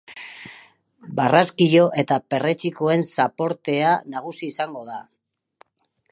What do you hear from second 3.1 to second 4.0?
zaportea